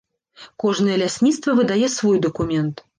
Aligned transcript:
Кожнае 0.63 0.97
лясніцтва 1.03 1.57
выдае 1.63 1.87
свой 2.01 2.17
дакумент. 2.29 2.89